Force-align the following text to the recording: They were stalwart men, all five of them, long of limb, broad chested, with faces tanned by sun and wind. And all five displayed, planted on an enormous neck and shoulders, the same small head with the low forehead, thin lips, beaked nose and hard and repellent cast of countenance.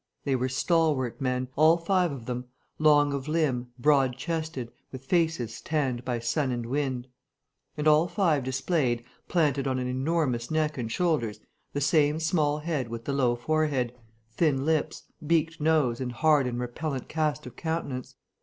They 0.23 0.35
were 0.35 0.49
stalwart 0.49 1.21
men, 1.21 1.47
all 1.55 1.77
five 1.77 2.11
of 2.11 2.25
them, 2.25 2.45
long 2.79 3.13
of 3.13 3.27
limb, 3.27 3.67
broad 3.77 4.17
chested, 4.17 4.71
with 4.91 5.05
faces 5.05 5.61
tanned 5.61 6.03
by 6.03 6.17
sun 6.17 6.51
and 6.51 6.65
wind. 6.65 7.07
And 7.77 7.87
all 7.87 8.07
five 8.07 8.43
displayed, 8.43 9.03
planted 9.27 9.67
on 9.67 9.77
an 9.77 9.85
enormous 9.87 10.49
neck 10.49 10.75
and 10.79 10.91
shoulders, 10.91 11.39
the 11.73 11.81
same 11.81 12.19
small 12.19 12.57
head 12.57 12.87
with 12.89 13.05
the 13.05 13.13
low 13.13 13.35
forehead, 13.35 13.93
thin 14.31 14.65
lips, 14.65 15.03
beaked 15.27 15.61
nose 15.61 16.01
and 16.01 16.11
hard 16.13 16.47
and 16.47 16.59
repellent 16.59 17.07
cast 17.07 17.45
of 17.45 17.55
countenance. 17.55 18.15